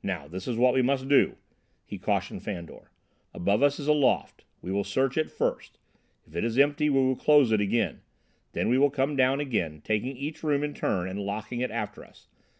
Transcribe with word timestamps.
"Now, 0.00 0.28
this 0.28 0.46
is 0.46 0.56
what 0.56 0.74
we 0.74 0.82
must 0.82 1.08
do," 1.08 1.34
he 1.84 1.98
cautioned 1.98 2.44
Fandor. 2.44 2.92
"Above 3.34 3.64
us 3.64 3.80
is 3.80 3.88
a 3.88 3.92
loft 3.92 4.44
we 4.62 4.70
will 4.70 4.84
search 4.84 5.18
it 5.18 5.28
first; 5.28 5.76
if 6.24 6.36
it 6.36 6.44
is 6.44 6.56
empty, 6.56 6.88
we 6.88 7.00
will 7.00 7.16
close 7.16 7.50
it 7.50 7.60
again. 7.60 8.02
Then 8.52 8.68
we 8.68 8.78
will 8.78 8.90
come 8.90 9.16
down 9.16 9.40
again, 9.40 9.80
taking 9.82 10.16
each 10.16 10.44
room 10.44 10.62
in 10.62 10.72
turn 10.72 11.08
and 11.08 11.18
locking 11.18 11.58
it 11.60 11.72
after 11.72 12.04
us. 12.04 12.28